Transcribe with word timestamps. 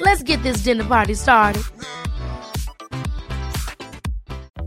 Let's 0.00 0.22
get 0.22 0.42
this 0.42 0.58
dinner 0.58 0.84
party 0.84 1.14
started. 1.14 1.62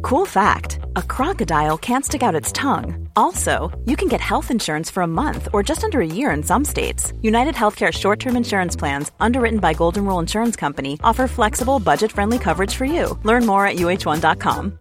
Cool 0.01 0.25
fact 0.25 0.79
a 0.95 1.01
crocodile 1.01 1.77
can't 1.77 2.05
stick 2.05 2.23
out 2.23 2.33
its 2.33 2.51
tongue. 2.51 3.09
Also, 3.15 3.77
you 3.85 3.95
can 3.97 4.07
get 4.07 4.21
health 4.21 4.51
insurance 4.51 4.89
for 4.89 5.03
a 5.03 5.07
month 5.07 5.49
or 5.53 5.63
just 5.63 5.83
under 5.83 5.99
a 5.99 6.05
year 6.07 6.31
in 6.31 6.43
some 6.43 6.63
states. 6.63 7.13
United 7.21 7.55
Healthcare 7.55 7.91
short 7.91 8.19
term 8.19 8.37
insurance 8.37 8.75
plans, 8.75 9.11
underwritten 9.19 9.59
by 9.59 9.73
Golden 9.73 10.05
Rule 10.05 10.19
Insurance 10.19 10.55
Company, 10.55 10.97
offer 11.03 11.27
flexible, 11.27 11.79
budget 11.79 12.11
friendly 12.11 12.39
coverage 12.39 12.73
for 12.75 12.85
you. 12.85 13.19
Learn 13.23 13.45
more 13.45 13.65
at 13.67 13.75
uh1.com. 13.75 14.79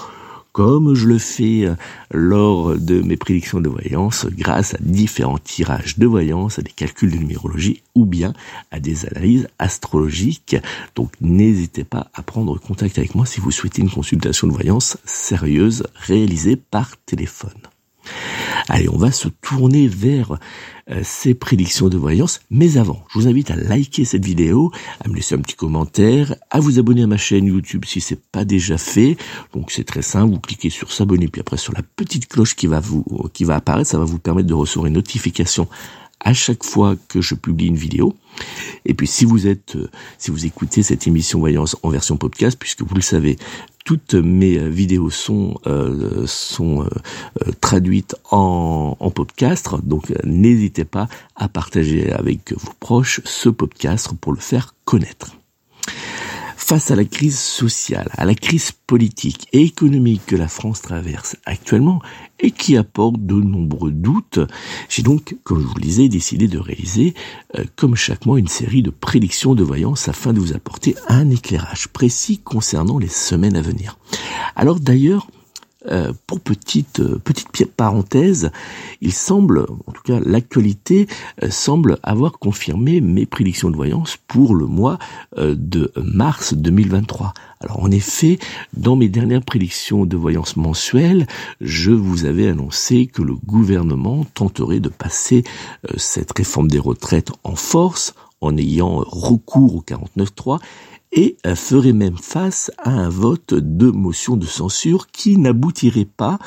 comme 0.56 0.95
je 0.95 1.06
le 1.06 1.19
fais 1.19 1.67
euh, 1.67 1.75
lors 2.11 2.78
de 2.78 3.03
mes 3.03 3.19
prédictions 3.19 3.61
de 3.61 3.69
voyance 3.69 4.25
grâce 4.25 4.73
à 4.73 4.79
différents 4.81 5.37
tirages 5.37 5.99
de 5.99 6.06
voyance, 6.06 6.59
à 6.59 6.62
des 6.62 6.71
calculs 6.71 7.11
de 7.11 7.19
numérologie 7.19 7.83
ou 7.95 8.06
bien 8.06 8.33
à 8.71 8.81
des 8.81 9.05
analyses 9.05 9.49
astrologiques. 9.59 10.56
Donc 10.95 11.12
n'hésitez 11.21 11.84
pas 11.84 12.06
à 12.15 12.23
prendre 12.23 12.59
contact 12.59 12.97
avec 12.97 13.15
moi 13.15 13.27
si 13.27 13.39
vous 13.39 13.50
souhaitez 13.50 13.83
une 13.83 13.91
consultation 13.91 14.47
de 14.47 14.55
voyance 14.55 14.97
sérieuse 15.05 15.87
réalisée 15.95 16.56
par 16.56 16.97
téléphone. 17.05 17.53
Allez, 18.69 18.89
on 18.89 18.97
va 18.97 19.12
se 19.12 19.28
tourner 19.28 19.87
vers 19.87 20.39
euh, 20.91 21.00
ces 21.03 21.34
prédictions 21.34 21.89
de 21.89 21.97
voyance. 21.97 22.41
Mais 22.50 22.78
avant, 22.78 23.05
je 23.09 23.19
vous 23.19 23.28
invite 23.28 23.50
à 23.50 23.56
liker 23.56 24.05
cette 24.05 24.25
vidéo, 24.25 24.71
à 25.05 25.09
me 25.09 25.15
laisser 25.15 25.34
un 25.34 25.41
petit 25.41 25.56
commentaire, 25.56 26.34
à 26.50 26.61
vous 26.61 26.78
abonner 26.78 27.03
à 27.03 27.06
ma 27.06 27.17
chaîne 27.17 27.47
YouTube 27.47 27.84
si 27.84 28.00
c'est 28.00 28.21
pas 28.21 28.44
déjà 28.44 28.78
fait. 28.78 29.17
Donc 29.53 29.71
c'est 29.71 29.84
très 29.84 30.03
simple, 30.03 30.34
vous 30.34 30.41
cliquez 30.41 30.71
sur 30.71 30.93
s'abonner 30.93 31.28
puis 31.28 31.41
après 31.41 31.56
sur 31.56 31.72
la 31.72 31.83
petite 31.83 32.28
cloche 32.28 32.55
qui 32.56 32.67
va 32.67 32.81
vous 32.81 33.05
qui 33.33 33.44
va 33.44 33.56
apparaître, 33.56 33.91
ça 33.91 33.99
va 33.99 34.05
vous 34.05 34.19
permettre 34.19 34.49
de 34.49 34.55
recevoir 34.55 34.87
une 34.87 34.94
notification 34.94 35.69
à 36.21 36.32
chaque 36.32 36.65
fois 36.65 36.97
que 37.09 37.21
je 37.21 37.34
publie 37.34 37.66
une 37.66 37.77
vidéo. 37.77 38.15
Et 38.84 38.94
puis 38.94 39.06
si 39.06 39.25
vous 39.25 39.47
êtes, 39.47 39.77
euh, 39.77 39.88
si 40.19 40.31
vous 40.31 40.47
écoutez 40.47 40.82
cette 40.82 41.06
émission 41.06 41.38
Voyance 41.38 41.77
en 41.82 41.91
version 41.91 42.16
podcast, 42.16 42.56
puisque 42.59 42.82
vous 42.82 42.94
le 42.94 43.00
savez, 43.00 43.37
toutes 43.84 44.15
mes 44.15 44.59
euh, 44.59 44.69
vidéos 44.69 45.10
sont 45.10 45.59
euh, 45.66 46.26
sont 46.26 46.88
traduites 47.60 48.16
en 48.31 48.97
podcast, 49.15 49.71
donc 49.84 50.12
n'hésitez 50.25 50.84
pas 50.84 51.09
à 51.34 51.49
partager 51.49 52.12
avec 52.12 52.53
vos 52.53 52.72
proches 52.81 53.21
ce 53.25 53.49
podcast 53.49 54.10
pour 54.21 54.32
le 54.32 54.41
faire 54.41 54.75
connaître 54.84 55.37
face 56.66 56.91
à 56.91 56.97
la 56.97 57.04
crise 57.04 57.38
sociale, 57.38 58.09
à 58.16 58.25
la 58.25 58.34
crise 58.34 58.72
politique 58.72 59.47
et 59.53 59.62
économique 59.62 60.27
que 60.27 60.34
la 60.34 60.49
France 60.49 60.82
traverse 60.82 61.37
actuellement 61.44 62.03
et 62.41 62.50
qui 62.50 62.77
apporte 62.77 63.25
de 63.25 63.37
nombreux 63.37 63.93
doutes, 63.93 64.41
j'ai 64.88 65.05
donc, 65.05 65.37
comme 65.44 65.60
je 65.60 65.66
vous 65.69 65.76
le 65.76 65.81
disais, 65.81 66.09
décidé 66.09 66.49
de 66.49 66.59
réaliser, 66.59 67.15
euh, 67.56 67.62
comme 67.76 67.94
chaque 67.94 68.26
mois, 68.26 68.41
une 68.41 68.49
série 68.49 68.82
de 68.82 68.91
prédictions 68.91 69.55
de 69.55 69.62
voyance 69.62 70.09
afin 70.09 70.32
de 70.32 70.41
vous 70.41 70.55
apporter 70.55 70.97
un 71.06 71.31
éclairage 71.31 71.87
précis 71.87 72.38
concernant 72.38 72.99
les 72.99 73.06
semaines 73.06 73.55
à 73.55 73.62
venir. 73.62 73.97
Alors 74.56 74.81
d'ailleurs, 74.81 75.28
euh, 75.89 76.13
pour 76.27 76.41
petite 76.41 77.01
euh, 77.01 77.19
petite 77.23 77.65
parenthèse, 77.67 78.51
il 79.01 79.13
semble, 79.13 79.67
en 79.87 79.93
tout 79.93 80.03
cas 80.03 80.19
l'actualité 80.25 81.07
euh, 81.43 81.51
semble 81.51 81.99
avoir 82.03 82.39
confirmé 82.39 83.01
mes 83.01 83.27
prédictions 83.27 83.71
de 83.71 83.77
voyance 83.77 84.17
pour 84.27 84.55
le 84.55 84.67
mois 84.67 84.99
de 85.37 85.93
mars 85.97 86.55
2023. 86.55 87.35
Alors 87.61 87.83
en 87.83 87.91
effet, 87.91 88.39
dans 88.77 88.97
mes 88.97 89.09
dernières 89.09 89.43
prédictions 89.43 90.07
de 90.07 90.17
voyance 90.17 90.57
mensuelle, 90.57 91.27
je 91.61 91.91
vous 91.91 92.25
avais 92.25 92.49
annoncé 92.49 93.07
que 93.07 93.23
le 93.23 93.35
gouvernement 93.35 94.25
tenterait 94.35 94.81
de 94.81 94.89
passer 94.89 95.45
cette 95.97 96.37
réforme 96.37 96.69
des 96.69 96.79
retraites 96.79 97.31
en 97.45 97.55
force 97.55 98.15
en 98.41 98.57
ayant 98.57 98.99
recours 99.07 99.77
au 99.77 99.83
49.3 99.83 100.59
et 101.16 101.37
euh, 101.47 101.56
ferait 101.56 101.93
même 101.93 102.16
face 102.16 102.71
à 102.78 102.91
un 102.91 103.09
vote 103.09 103.54
de 103.54 103.91
motion 103.91 104.37
de 104.37 104.47
censure 104.47 105.09
qui 105.09 105.38
n'aboutirait 105.38 106.04
pas 106.04 106.38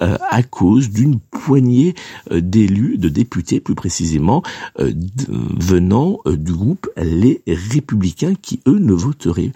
euh, 0.00 0.16
à 0.30 0.42
cause 0.42 0.90
d'une 0.90 1.18
poignée 1.18 1.94
euh, 2.30 2.40
d'élus, 2.40 2.96
de 2.96 3.08
députés 3.08 3.60
plus 3.60 3.74
précisément, 3.74 4.42
venant 4.78 6.20
du 6.26 6.52
groupe 6.52 6.88
Les 6.96 7.42
Républicains 7.46 8.34
qui, 8.40 8.60
eux, 8.66 8.78
ne 8.78 8.92
voteraient 8.92 9.52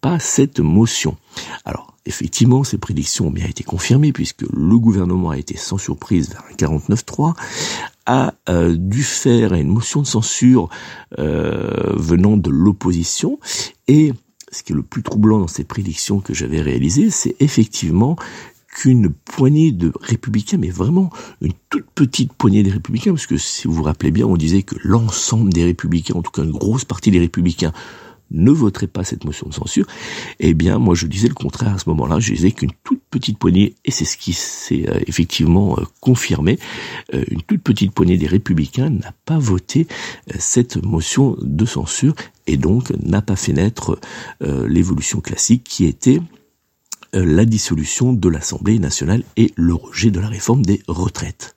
pas 0.00 0.18
cette 0.18 0.58
motion. 0.60 1.16
Alors, 1.64 1.91
effectivement, 2.06 2.64
ces 2.64 2.78
prédictions 2.78 3.28
ont 3.28 3.30
bien 3.30 3.46
été 3.46 3.64
confirmées 3.64 4.12
puisque 4.12 4.42
le 4.42 4.78
gouvernement 4.78 5.30
a 5.30 5.38
été 5.38 5.56
sans 5.56 5.78
surprise 5.78 6.30
vers 6.30 6.44
un 6.50 6.78
49-3, 6.78 7.34
a 8.06 8.34
euh, 8.48 8.74
dû 8.76 9.02
faire 9.02 9.54
une 9.54 9.68
motion 9.68 10.02
de 10.02 10.06
censure 10.06 10.68
euh, 11.18 11.92
venant 11.96 12.36
de 12.36 12.50
l'opposition. 12.50 13.38
Et 13.88 14.12
ce 14.50 14.62
qui 14.62 14.72
est 14.72 14.76
le 14.76 14.82
plus 14.82 15.02
troublant 15.02 15.38
dans 15.38 15.48
ces 15.48 15.64
prédictions 15.64 16.20
que 16.20 16.34
j'avais 16.34 16.60
réalisées, 16.60 17.10
c'est 17.10 17.36
effectivement 17.40 18.16
qu'une 18.74 19.10
poignée 19.10 19.70
de 19.70 19.92
républicains, 20.00 20.56
mais 20.56 20.70
vraiment 20.70 21.10
une 21.42 21.52
toute 21.68 21.86
petite 21.94 22.32
poignée 22.32 22.62
des 22.62 22.70
républicains, 22.70 23.12
parce 23.12 23.26
que 23.26 23.36
si 23.36 23.68
vous 23.68 23.74
vous 23.74 23.82
rappelez 23.82 24.10
bien, 24.10 24.26
on 24.26 24.36
disait 24.36 24.62
que 24.62 24.76
l'ensemble 24.82 25.52
des 25.52 25.64
républicains, 25.64 26.14
en 26.14 26.22
tout 26.22 26.30
cas 26.30 26.42
une 26.42 26.52
grosse 26.52 26.86
partie 26.86 27.10
des 27.10 27.18
républicains, 27.18 27.72
ne 28.32 28.50
voterait 28.50 28.86
pas 28.86 29.04
cette 29.04 29.24
motion 29.24 29.48
de 29.48 29.54
censure, 29.54 29.86
eh 30.40 30.54
bien, 30.54 30.78
moi, 30.78 30.94
je 30.94 31.06
disais 31.06 31.28
le 31.28 31.34
contraire 31.34 31.74
à 31.74 31.78
ce 31.78 31.88
moment-là. 31.90 32.18
Je 32.18 32.32
disais 32.32 32.52
qu'une 32.52 32.72
toute 32.84 33.02
petite 33.10 33.38
poignée, 33.38 33.74
et 33.84 33.90
c'est 33.90 34.04
ce 34.04 34.16
qui 34.16 34.32
s'est 34.32 34.88
euh, 34.88 34.98
effectivement 35.06 35.76
euh, 35.78 35.84
confirmé, 36.00 36.58
euh, 37.14 37.24
une 37.28 37.42
toute 37.42 37.62
petite 37.62 37.92
poignée 37.92 38.16
des 38.16 38.26
républicains 38.26 38.90
n'a 38.90 39.12
pas 39.24 39.38
voté 39.38 39.86
cette 40.38 40.82
motion 40.82 41.36
de 41.40 41.64
censure 41.64 42.14
et 42.46 42.56
donc 42.56 42.90
n'a 43.02 43.22
pas 43.22 43.36
fait 43.36 43.52
naître 43.52 43.98
l'évolution 44.40 45.20
classique 45.20 45.64
qui 45.64 45.84
était 45.84 46.20
la 47.12 47.44
dissolution 47.44 48.12
de 48.12 48.28
l'Assemblée 48.28 48.78
nationale 48.78 49.22
et 49.36 49.52
le 49.56 49.74
rejet 49.74 50.10
de 50.10 50.20
la 50.20 50.28
réforme 50.28 50.64
des 50.64 50.82
retraites. 50.88 51.56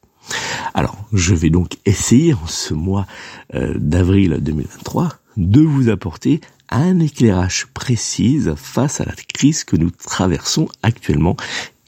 Alors, 0.74 0.98
je 1.14 1.34
vais 1.34 1.50
donc 1.50 1.78
essayer 1.86 2.34
en 2.34 2.48
ce 2.48 2.74
mois 2.74 3.06
d'avril 3.54 4.38
2023 4.42 5.10
de 5.38 5.62
vous 5.62 5.90
apporter 5.90 6.42
un 6.70 7.00
éclairage 7.00 7.68
précis 7.74 8.42
face 8.56 9.02
à 9.02 9.06
la 9.06 9.14
crise 9.14 9.64
que 9.64 9.76
nous 9.76 9.92
traversons 9.92 10.68
actuellement 10.84 11.38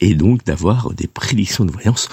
et 0.00 0.14
donc 0.14 0.44
d'avoir 0.44 0.92
des 0.92 1.06
prédictions 1.06 1.64
de 1.64 1.72
voyance 1.72 2.08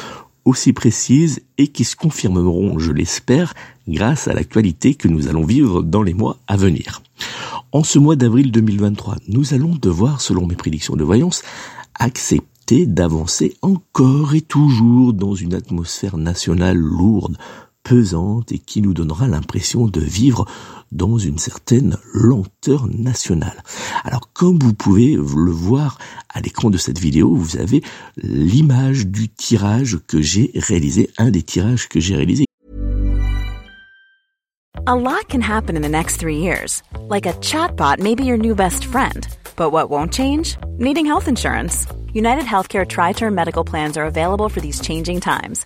aussi 0.46 0.74
précises 0.74 1.42
et 1.58 1.68
qui 1.68 1.84
se 1.84 1.96
confirmeront, 1.96 2.78
je 2.80 2.92
l'espère, 2.92 3.54
grâce 3.88 4.28
à 4.28 4.34
l'actualité 4.34 4.94
que 4.94 5.08
nous 5.08 5.28
allons 5.28 5.44
vivre 5.44 5.82
dans 5.82 6.04
les 6.04 6.14
mois 6.14 6.38
à 6.48 6.56
venir. 6.56 7.02
En 7.72 7.84
ce 7.84 8.00
mois 8.00 8.16
d'avril 8.16 8.52
2023, 8.52 9.18
nous 9.28 9.54
allons 9.54 9.76
devoir, 9.76 10.22
selon 10.22 10.46
mes 10.46 10.56
prédictions 10.56 10.96
de 10.96 11.04
voyance, 11.04 11.44
accepter 11.96 12.86
d'avancer 12.86 13.56
encore 13.62 14.36
et 14.36 14.42
toujours 14.42 15.14
dans 15.14 15.36
une 15.36 15.54
atmosphère 15.54 16.18
nationale 16.18 16.78
lourde, 16.78 17.38
pesante 17.86 18.52
et 18.52 18.60
qui 18.60 18.82
nous 18.82 18.94
donnera 18.94 19.28
l'impression 19.28 19.88
de 19.88 20.02
vivre 20.02 20.46
dans 20.92 21.18
une 21.18 21.38
certaine 21.38 21.98
lenteur 22.14 22.88
nationale. 22.88 23.64
Alors 24.04 24.34
comme 24.34 24.60
vous 24.60 24.74
pouvez 24.74 25.14
le 25.16 25.52
voir 25.52 25.98
à 26.34 26.42
l'écran 26.42 26.70
de 26.70 26.78
cette 26.78 27.00
vidéo, 27.00 27.34
vous 27.34 27.58
avez 27.58 27.82
l'image 28.18 29.08
du 29.08 29.30
tirage 29.30 30.00
que 30.08 30.22
j'ai 30.22 30.52
réalisé, 30.56 31.12
un 31.18 31.30
des 31.30 31.44
tirages 31.44 31.88
que 31.88 32.00
j'ai 32.00 32.16
réalisé. 32.16 32.46
A 34.88 34.96
lot 34.96 35.28
can 35.30 35.42
happen 35.42 35.76
in 35.76 35.82
the 35.82 35.90
next 35.90 36.18
three 36.18 36.38
years. 36.38 36.84
Like 37.10 37.26
a 37.26 37.34
chatbot 37.42 38.00
may 38.00 38.14
be 38.14 38.24
your 38.24 38.38
new 38.38 38.54
best 38.54 38.86
friend. 38.86 39.26
But 39.56 39.72
what 39.72 39.90
won't 39.90 40.14
change? 40.14 40.58
Needing 40.78 41.06
health 41.06 41.28
insurance. 41.28 41.88
United 42.14 42.44
Healthcare 42.44 42.86
Tri-Term 42.88 43.34
Medical 43.34 43.64
Plans 43.64 43.98
are 43.98 44.06
available 44.06 44.48
for 44.50 44.62
these 44.62 44.80
changing 44.82 45.22
times. 45.22 45.66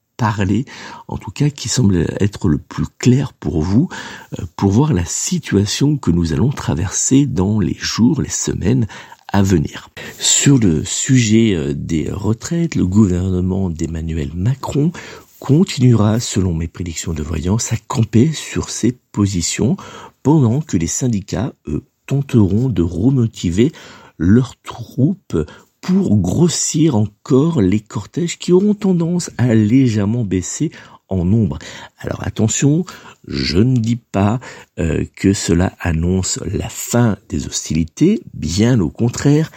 parler, 0.21 0.65
en 1.07 1.17
tout 1.17 1.31
cas 1.31 1.49
qui 1.49 1.67
semble 1.67 2.05
être 2.19 2.47
le 2.47 2.59
plus 2.59 2.85
clair 2.99 3.33
pour 3.33 3.63
vous, 3.63 3.89
euh, 4.37 4.45
pour 4.55 4.69
voir 4.69 4.93
la 4.93 5.03
situation 5.03 5.97
que 5.97 6.11
nous 6.11 6.31
allons 6.31 6.51
traverser 6.51 7.25
dans 7.25 7.59
les 7.59 7.73
jours, 7.73 8.21
les 8.21 8.29
semaines 8.29 8.85
à 9.33 9.41
venir. 9.41 9.89
Sur 10.19 10.59
le 10.59 10.85
sujet 10.85 11.55
euh, 11.55 11.73
des 11.73 12.11
retraites, 12.11 12.75
le 12.75 12.85
gouvernement 12.85 13.71
d'Emmanuel 13.71 14.29
Macron 14.35 14.91
continuera, 15.39 16.19
selon 16.19 16.53
mes 16.53 16.67
prédictions 16.67 17.13
de 17.13 17.23
voyance, 17.23 17.73
à 17.73 17.77
camper 17.87 18.31
sur 18.31 18.69
ses 18.69 18.91
positions 19.11 19.75
pendant 20.21 20.61
que 20.61 20.77
les 20.77 20.85
syndicats, 20.85 21.53
eux, 21.67 21.83
tenteront 22.05 22.69
de 22.69 22.83
remotiver 22.83 23.71
leurs 24.19 24.53
troupes 24.61 25.35
pour 25.81 26.15
grossir 26.17 26.95
encore 26.95 27.61
les 27.61 27.79
cortèges 27.79 28.37
qui 28.37 28.51
auront 28.51 28.75
tendance 28.75 29.31
à 29.37 29.55
légèrement 29.55 30.23
baisser 30.23 30.71
en 31.09 31.25
nombre. 31.25 31.59
Alors 31.99 32.25
attention, 32.25 32.85
je 33.27 33.57
ne 33.57 33.77
dis 33.77 33.97
pas 33.97 34.39
euh, 34.79 35.05
que 35.15 35.33
cela 35.33 35.73
annonce 35.79 36.39
la 36.45 36.69
fin 36.69 37.17
des 37.29 37.47
hostilités, 37.47 38.21
bien 38.33 38.79
au 38.79 38.89
contraire, 38.89 39.51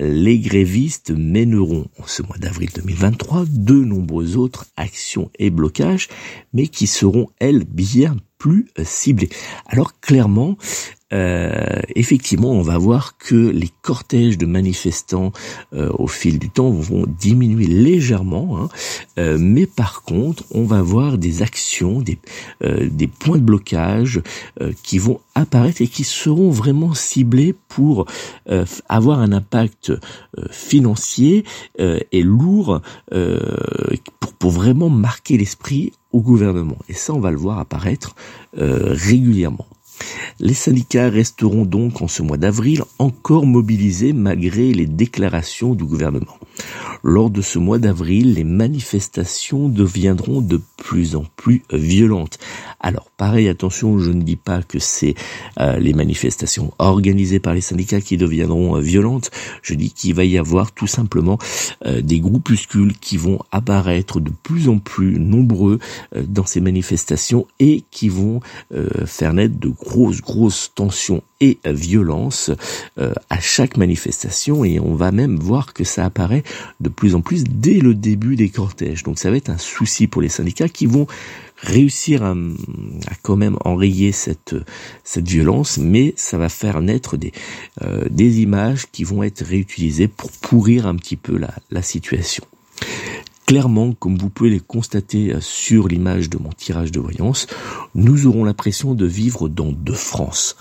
les 0.00 0.38
grévistes 0.38 1.10
mèneront 1.10 1.86
en 1.98 2.06
ce 2.06 2.22
mois 2.22 2.36
d'avril 2.38 2.70
2023 2.74 3.46
de 3.48 3.74
nombreuses 3.74 4.36
autres 4.36 4.66
actions 4.76 5.30
et 5.38 5.50
blocages, 5.50 6.08
mais 6.52 6.68
qui 6.68 6.86
seront, 6.86 7.28
elles, 7.40 7.64
bien 7.64 8.16
plus 8.38 8.68
ciblées. 8.84 9.30
Alors 9.66 9.98
clairement, 10.00 10.56
euh, 11.12 11.80
effectivement, 11.94 12.50
on 12.50 12.62
va 12.62 12.76
voir 12.76 13.16
que 13.16 13.34
les 13.34 13.70
cortèges 13.80 14.36
de 14.36 14.44
manifestants 14.44 15.32
euh, 15.72 15.90
au 15.98 16.06
fil 16.06 16.38
du 16.38 16.50
temps 16.50 16.70
vont 16.70 17.06
diminuer 17.06 17.66
légèrement, 17.66 18.58
hein. 18.58 18.68
euh, 19.18 19.38
mais 19.40 19.66
par 19.66 20.02
contre, 20.02 20.44
on 20.50 20.64
va 20.64 20.82
voir 20.82 21.16
des 21.16 21.42
actions, 21.42 22.02
des, 22.02 22.18
points 23.18 23.38
de 23.38 23.42
blocage 23.42 24.20
qui 24.82 24.98
vont 24.98 25.20
apparaître 25.34 25.80
et 25.80 25.88
qui 25.88 26.04
seront 26.04 26.50
vraiment 26.50 26.94
ciblés 26.94 27.54
pour 27.68 28.06
avoir 28.88 29.20
un 29.20 29.32
impact 29.32 29.92
financier 30.50 31.44
et 31.78 32.22
lourd 32.22 32.80
pour, 34.20 34.32
pour 34.38 34.50
vraiment 34.50 34.90
marquer 34.90 35.36
l'esprit 35.38 35.92
au 36.12 36.20
gouvernement. 36.20 36.78
Et 36.88 36.94
ça, 36.94 37.14
on 37.14 37.20
va 37.20 37.30
le 37.30 37.36
voir 37.36 37.58
apparaître 37.58 38.14
régulièrement. 38.54 39.66
Les 40.40 40.54
syndicats 40.54 41.10
resteront 41.10 41.64
donc 41.64 42.02
en 42.02 42.08
ce 42.08 42.22
mois 42.22 42.36
d'avril 42.36 42.82
encore 42.98 43.46
mobilisés 43.46 44.12
malgré 44.12 44.72
les 44.72 44.86
déclarations 44.86 45.74
du 45.74 45.84
gouvernement. 45.84 46.38
Lors 47.02 47.30
de 47.30 47.42
ce 47.42 47.58
mois 47.58 47.78
d'avril, 47.78 48.34
les 48.34 48.44
manifestations 48.44 49.68
deviendront 49.68 50.40
de 50.40 50.60
plus 50.76 51.14
en 51.14 51.24
plus 51.36 51.62
violentes. 51.72 52.38
Alors, 52.80 53.10
pareil, 53.16 53.48
attention, 53.48 53.98
je 53.98 54.10
ne 54.10 54.22
dis 54.22 54.36
pas 54.36 54.62
que 54.62 54.78
c'est 54.78 55.14
euh, 55.60 55.78
les 55.78 55.92
manifestations 55.92 56.72
organisées 56.78 57.38
par 57.40 57.54
les 57.54 57.60
syndicats 57.60 58.00
qui 58.00 58.16
deviendront 58.16 58.76
euh, 58.76 58.80
violentes. 58.80 59.30
Je 59.62 59.74
dis 59.74 59.90
qu'il 59.90 60.14
va 60.14 60.24
y 60.24 60.38
avoir 60.38 60.72
tout 60.72 60.86
simplement 60.86 61.38
euh, 61.86 62.00
des 62.00 62.20
groupuscules 62.20 62.96
qui 62.98 63.16
vont 63.16 63.38
apparaître 63.52 64.20
de 64.20 64.30
plus 64.42 64.68
en 64.68 64.78
plus 64.78 65.18
nombreux 65.18 65.78
dans 66.16 66.46
ces 66.46 66.60
manifestations 66.60 67.46
et 67.60 67.84
qui 67.90 68.08
vont 68.08 68.40
faire 69.06 69.32
naître 69.32 69.58
de 69.58 69.68
grosses, 69.88 70.20
grosses 70.20 70.72
tensions 70.74 71.22
et 71.40 71.58
violences 71.64 72.50
à 72.96 73.40
chaque 73.40 73.76
manifestation 73.76 74.64
et 74.64 74.80
on 74.80 74.94
va 74.94 75.12
même 75.12 75.36
voir 75.36 75.72
que 75.72 75.84
ça 75.84 76.04
apparaît 76.04 76.42
de 76.80 76.88
plus 76.88 77.14
en 77.14 77.20
plus 77.20 77.44
dès 77.44 77.78
le 77.78 77.94
début 77.94 78.36
des 78.36 78.48
cortèges. 78.48 79.02
Donc 79.02 79.18
ça 79.18 79.30
va 79.30 79.36
être 79.36 79.50
un 79.50 79.58
souci 79.58 80.06
pour 80.06 80.20
les 80.20 80.28
syndicats 80.28 80.68
qui 80.68 80.86
vont 80.86 81.06
réussir 81.60 82.22
à, 82.22 82.34
quand 83.22 83.36
même 83.36 83.56
enrayer 83.64 84.12
cette 84.12 84.54
cette 85.04 85.28
violence, 85.28 85.78
mais 85.78 86.14
ça 86.16 86.38
va 86.38 86.48
faire 86.48 86.80
naître 86.80 87.16
des 87.16 87.32
euh, 87.82 88.04
des 88.10 88.40
images 88.40 88.86
qui 88.90 89.04
vont 89.04 89.22
être 89.22 89.44
réutilisées 89.44 90.08
pour 90.08 90.30
pourrir 90.30 90.86
un 90.86 90.96
petit 90.96 91.16
peu 91.16 91.36
la, 91.36 91.52
la 91.70 91.82
situation. 91.82 92.44
Clairement, 93.48 93.94
comme 93.94 94.18
vous 94.18 94.28
pouvez 94.28 94.50
les 94.50 94.60
constater 94.60 95.32
euh, 95.32 95.40
sur 95.40 95.88
l'image 95.88 96.28
de 96.28 96.36
mon 96.36 96.50
tirage 96.50 96.92
de 96.92 97.00
voyance, 97.00 97.46
nous 97.94 98.26
aurons 98.26 98.44
l'impression 98.44 98.92
de 98.92 99.06
vivre 99.06 99.48
dans 99.48 99.72
deux 99.72 99.94
France. 99.94 100.54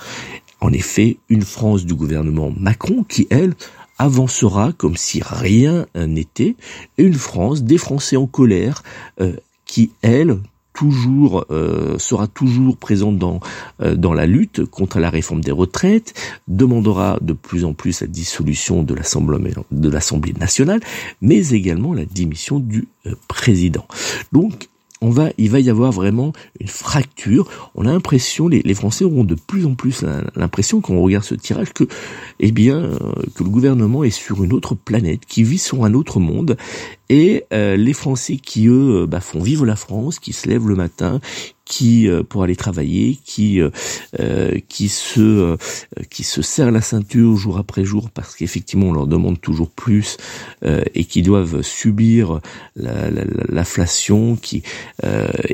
En 0.62 0.72
effet, 0.72 1.17
une 1.27 1.41
France 1.41 1.86
du 1.86 1.96
gouvernement 1.96 2.50
Macron 2.58 3.03
qui, 3.03 3.27
elle, 3.29 3.56
avancera 3.98 4.72
comme 4.72 4.96
si 4.96 5.22
rien 5.22 5.86
n'était, 5.96 6.56
et 6.98 7.03
une 7.03 7.15
France 7.15 7.63
des 7.63 7.77
Français 7.77 8.15
en 8.15 8.25
colère 8.25 8.84
euh, 9.20 9.34
qui, 9.65 9.91
elle, 10.01 10.38
toujours 10.77 11.46
euh, 11.50 11.98
sera 11.98 12.27
toujours 12.27 12.77
présente 12.77 13.17
dans 13.17 13.39
euh, 13.81 13.96
dans 13.96 14.13
la 14.13 14.27
lutte 14.27 14.63
contre 14.65 15.00
la 15.00 15.10
réforme 15.10 15.41
des 15.41 15.51
retraites, 15.51 16.13
demandera 16.48 17.17
de 17.22 17.34
plus 17.34 17.65
en 17.65 17.74
plus 17.74 18.01
la 18.01 18.07
dissolution 18.07 18.84
de 18.84 18.93
l'Assemblée 18.93 20.34
nationale, 20.34 20.79
mais 21.22 21.50
également 21.50 21.93
la 21.93 22.05
démission 22.05 22.60
du 22.60 22.88
euh, 23.07 23.15
président. 23.27 23.88
Donc 24.31 24.69
on 25.01 25.10
va, 25.10 25.30
il 25.38 25.50
va 25.50 25.60
y 25.60 25.70
avoir 25.70 25.92
vraiment 25.92 26.34
une 26.60 26.68
fracture. 26.68 27.48
On 27.75 27.86
a 27.86 27.92
l'impression, 27.92 28.48
les, 28.48 28.62
les, 28.62 28.74
Français 28.74 29.06
auront 29.06 29.24
de 29.24 29.36
plus 29.36 29.66
en 29.66 29.75
plus 29.75 30.04
l'impression, 30.36 30.82
quand 30.82 30.94
on 30.94 31.01
regarde 31.01 31.24
ce 31.24 31.36
tirage, 31.36 31.74
que, 31.74 31.86
eh 32.39 32.51
bien, 32.51 32.77
euh, 32.77 32.98
que 33.36 33.44
le 33.44 33.50
gouvernement 33.50 34.04
est 34.04 34.10
sur 34.10 34.44
une 34.44 34.54
autre 34.54 34.75
planète, 34.75 35.22
qui 35.27 35.44
vit 35.44 35.58
sur 35.58 35.86
un 35.86 35.94
autre 35.94 36.20
monde, 36.20 36.58
et 37.10 37.46
euh, 37.54 37.77
les 37.77 37.94
Français 37.94 38.38
qui 38.38 38.68
eux 38.68 39.06
bah, 39.06 39.22
font 39.22 39.42
vivre 39.42 39.66
la 39.66 39.75
France, 39.75 40.20
qui 40.20 40.34
se 40.34 40.50
lèvent 40.50 40.68
le 40.68 40.75
matin, 40.75 41.20
qui 41.67 42.07
euh, 42.07 42.24
pour 42.24 42.43
aller 42.43 42.55
travailler, 42.55 43.17
qui 43.24 43.62
euh, 43.62 43.69
qui 44.67 44.89
se 44.89 45.57
qui 46.09 46.24
se 46.24 46.41
serrent 46.41 46.71
la 46.71 46.81
ceinture 46.81 47.36
jour 47.36 47.57
après 47.57 47.83
jour 47.83 48.09
parce 48.09 48.36
qu'effectivement 48.36 48.88
on 48.88 48.93
leur 48.93 49.07
demande 49.07 49.39
toujours 49.41 49.69
plus 49.69 50.17
et 50.63 51.05
qui 51.05 51.21
doivent 51.21 51.62
subir 51.62 52.39
l'inflation, 52.75 54.31
la, 54.31 54.38
qui 54.38 54.63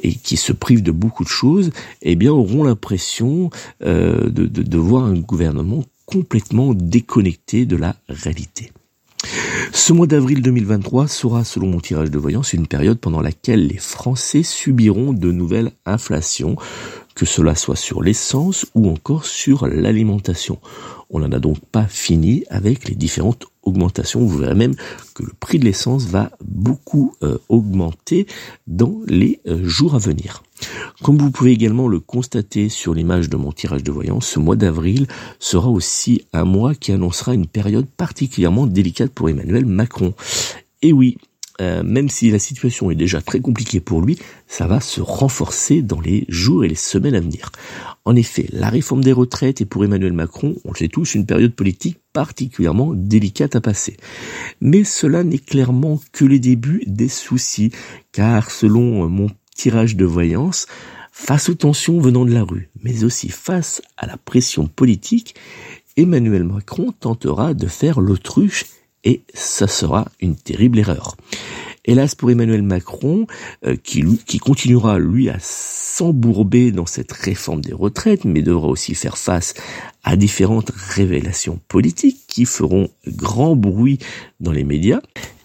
et 0.01 0.15
qui 0.15 0.37
se 0.37 0.51
privent 0.51 0.83
de 0.83 0.91
beaucoup 0.91 1.23
de 1.23 1.29
choses, 1.29 1.71
eh 2.01 2.15
bien 2.15 2.31
auront 2.31 2.63
l'impression 2.63 3.49
de, 3.81 4.29
de 4.29 4.77
voir 4.77 5.05
un 5.05 5.15
gouvernement 5.15 5.83
complètement 6.05 6.73
déconnecté 6.73 7.65
de 7.65 7.75
la 7.75 7.95
réalité. 8.07 8.71
Ce 9.71 9.93
mois 9.93 10.07
d'avril 10.07 10.41
2023 10.41 11.07
sera, 11.07 11.43
selon 11.43 11.67
mon 11.67 11.79
tirage 11.79 12.11
de 12.11 12.17
voyance, 12.17 12.53
une 12.53 12.67
période 12.67 12.99
pendant 12.99 13.21
laquelle 13.21 13.67
les 13.67 13.77
Français 13.77 14.43
subiront 14.43 15.13
de 15.13 15.31
nouvelles 15.31 15.71
inflations, 15.85 16.55
que 17.15 17.25
cela 17.25 17.55
soit 17.55 17.75
sur 17.75 18.01
l'essence 18.01 18.65
ou 18.75 18.89
encore 18.89 19.25
sur 19.25 19.67
l'alimentation. 19.67 20.59
On 21.09 21.19
n'en 21.19 21.31
a 21.31 21.39
donc 21.39 21.59
pas 21.59 21.85
fini 21.85 22.43
avec 22.49 22.89
les 22.89 22.95
différentes 22.95 23.45
augmentations. 23.61 24.19
Vous 24.19 24.37
verrez 24.37 24.55
même 24.55 24.75
que 25.13 25.23
le 25.23 25.33
prix 25.39 25.59
de 25.59 25.65
l'essence 25.65 26.05
va 26.05 26.31
beaucoup 26.43 27.13
euh, 27.23 27.37
augmenter 27.49 28.27
dans 28.67 28.99
les 29.07 29.39
euh, 29.47 29.63
jours 29.63 29.95
à 29.95 29.99
venir. 29.99 30.43
Comme 31.03 31.17
vous 31.17 31.31
pouvez 31.31 31.51
également 31.51 31.87
le 31.87 31.99
constater 31.99 32.69
sur 32.69 32.93
l'image 32.93 33.29
de 33.29 33.37
mon 33.37 33.51
tirage 33.51 33.83
de 33.83 33.91
voyance, 33.91 34.27
ce 34.27 34.39
mois 34.39 34.55
d'avril 34.55 35.07
sera 35.39 35.69
aussi 35.69 36.25
un 36.33 36.45
mois 36.45 36.73
qui 36.75 36.91
annoncera 36.91 37.33
une 37.33 37.47
période 37.47 37.85
particulièrement 37.85 38.65
délicate 38.65 39.11
pour 39.11 39.29
Emmanuel 39.29 39.65
Macron. 39.65 40.13
Et 40.81 40.93
oui, 40.93 41.17
euh, 41.61 41.83
même 41.83 42.09
si 42.09 42.31
la 42.31 42.39
situation 42.39 42.89
est 42.89 42.95
déjà 42.95 43.21
très 43.21 43.39
compliquée 43.39 43.79
pour 43.79 44.01
lui, 44.01 44.17
ça 44.47 44.65
va 44.65 44.79
se 44.79 45.01
renforcer 45.01 45.81
dans 45.81 46.01
les 46.01 46.25
jours 46.27 46.63
et 46.63 46.67
les 46.67 46.75
semaines 46.75 47.15
à 47.15 47.19
venir. 47.19 47.51
En 48.05 48.15
effet, 48.15 48.47
la 48.51 48.69
réforme 48.69 49.03
des 49.03 49.11
retraites 49.11 49.61
est 49.61 49.65
pour 49.65 49.85
Emmanuel 49.85 50.13
Macron, 50.13 50.55
on 50.65 50.71
le 50.71 50.77
sait 50.77 50.87
tous, 50.87 51.15
une 51.15 51.25
période 51.25 51.53
politique 51.53 51.99
particulièrement 52.11 52.93
délicate 52.93 53.55
à 53.55 53.61
passer. 53.61 53.97
Mais 54.61 54.83
cela 54.83 55.23
n'est 55.23 55.37
clairement 55.37 55.99
que 56.11 56.25
les 56.25 56.39
débuts 56.39 56.83
des 56.87 57.07
soucis, 57.07 57.71
car 58.11 58.51
selon 58.51 59.07
mon 59.07 59.29
tirage 59.55 59.95
de 59.95 60.05
voyance, 60.05 60.65
face 61.11 61.49
aux 61.49 61.53
tensions 61.53 61.99
venant 61.99 62.25
de 62.25 62.33
la 62.33 62.43
rue, 62.43 62.69
mais 62.81 63.03
aussi 63.03 63.29
face 63.29 63.81
à 63.97 64.07
la 64.07 64.17
pression 64.17 64.67
politique, 64.67 65.35
Emmanuel 65.95 66.43
Macron 66.43 66.91
tentera 66.99 67.53
de 67.53 67.67
faire 67.67 68.01
l'autruche 68.01 68.65
et 69.03 69.21
ça 69.33 69.67
sera 69.67 70.07
une 70.19 70.35
terrible 70.35 70.79
erreur. 70.79 71.15
Hélas 71.85 72.15
pour 72.15 72.31
Emmanuel 72.31 72.63
Macron, 72.63 73.27
euh, 73.65 73.75
qui, 73.75 74.03
qui 74.25 74.39
continuera 74.39 74.99
lui 74.99 75.29
à 75.29 75.37
s'embourber 75.39 76.71
dans 76.71 76.85
cette 76.85 77.11
réforme 77.11 77.61
des 77.61 77.73
retraites, 77.73 78.23
mais 78.23 78.41
devra 78.41 78.67
aussi 78.67 78.95
faire 78.95 79.17
face 79.17 79.53
à 80.03 80.15
différentes 80.15 80.71
révélations 80.71 81.59
politiques 81.67 82.21
qui 82.27 82.45
feront 82.45 82.89
grand 83.07 83.57
bruit 83.57 83.99
dans 84.39 84.53
les 84.53 84.63
médias 84.63 85.01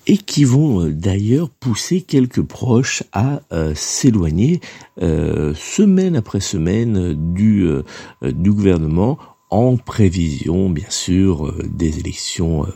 et 0.09 0.17
qui 0.17 0.45
vont 0.45 0.81
euh, 0.81 0.91
d'ailleurs 0.91 1.51
pousser 1.51 2.01
quelques 2.01 2.43
proches 2.43 3.05
à 3.13 3.43
euh, 3.53 3.75
s'éloigner 3.75 4.61
euh, 5.01 5.55
semaine 5.55 6.17
après 6.17 6.41
semaine 6.41 7.35
du, 7.35 7.69
du 8.23 8.53
gouvernement 8.53 9.19
en 9.51 9.77
prévision 9.77 10.71
bien 10.71 10.89
sûr 10.89 11.55
des 11.71 11.99
élections 11.99 12.67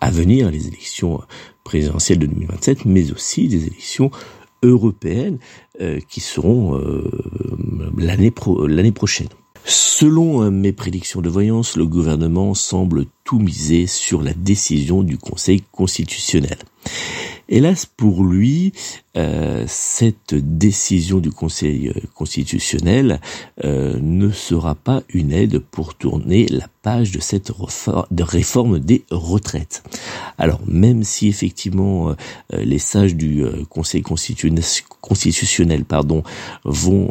à 0.00 0.10
venir, 0.10 0.50
les 0.50 0.66
élections 0.68 1.20
présidentielles 1.64 2.18
de 2.18 2.26
2027, 2.26 2.84
mais 2.84 3.12
aussi 3.12 3.48
des 3.48 3.66
élections 3.66 4.10
européennes 4.62 5.38
qui 6.08 6.20
seront 6.20 6.80
l'année 7.96 8.32
l'année 8.66 8.92
prochaine. 8.92 9.28
Selon 9.68 10.44
euh, 10.44 10.50
mes 10.50 10.72
prédictions 10.72 11.20
de 11.20 11.28
voyance, 11.28 11.76
le 11.76 11.86
gouvernement 11.86 12.54
semble 12.54 13.06
tout 13.24 13.40
miser 13.40 13.88
sur 13.88 14.22
la 14.22 14.32
décision 14.32 15.02
du 15.02 15.18
Conseil 15.18 15.64
constitutionnel. 15.72 16.58
Hélas 17.48 17.84
pour 17.84 18.22
lui, 18.22 18.72
euh, 19.16 19.64
cette 19.66 20.34
décision 20.34 21.20
du 21.20 21.30
Conseil 21.30 21.88
euh, 21.88 22.00
constitutionnel 22.14 23.20
euh, 23.64 23.98
ne 24.00 24.30
sera 24.30 24.74
pas 24.74 25.02
une 25.08 25.32
aide 25.32 25.58
pour 25.58 25.94
tourner 25.94 26.46
la 26.46 26.66
page 26.82 27.12
de 27.12 27.20
cette 27.20 27.50
de 28.10 28.22
réforme 28.22 28.78
des 28.78 29.04
retraites. 29.10 29.82
Alors 30.38 30.60
même 30.66 31.02
si 31.02 31.26
effectivement 31.28 32.14
les 32.52 32.78
sages 32.78 33.16
du 33.16 33.44
Conseil 33.68 34.02
constitutionnel, 34.02 35.84
pardon, 35.84 36.22
vont 36.64 37.10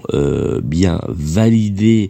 bien 0.64 1.02
valider 1.10 2.10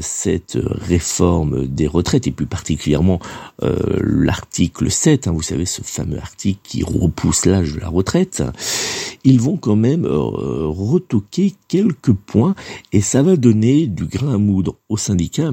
cette 0.00 0.56
réforme 0.64 1.66
des 1.66 1.86
retraites 1.86 2.26
et 2.26 2.30
plus 2.30 2.46
particulièrement 2.46 3.20
l'article 3.60 4.90
7, 4.90 5.28
hein, 5.28 5.32
vous 5.32 5.42
savez 5.42 5.66
ce 5.66 5.82
fameux 5.82 6.18
article 6.18 6.60
qui 6.62 6.82
repousse 6.84 7.44
l'âge 7.44 7.74
de 7.74 7.80
la 7.80 7.88
retraite, 7.88 8.42
ils 9.24 9.40
vont 9.40 9.56
quand 9.56 9.76
même 9.76 10.04
euh, 10.04 10.66
retoquer 10.68 11.54
quelques 11.68 12.12
points 12.12 12.54
et 12.92 13.00
ça 13.00 13.22
va 13.22 13.36
donner 13.36 13.86
du 13.86 14.04
grain 14.06 14.34
à 14.34 14.38
moudre 14.38 14.76
aux 14.88 14.98
syndicats. 14.98 15.52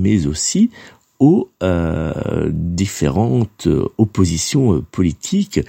Mais 0.00 0.26
aussi 0.26 0.70
aux 1.18 1.50
euh, 1.62 2.48
différentes 2.50 3.68
oppositions 3.98 4.74
euh, 4.74 4.84
politiques 4.90 5.60